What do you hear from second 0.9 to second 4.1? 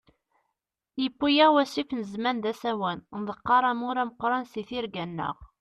Yewwi-yaɣ wasif n zzman d asawen, nḍeqqer amur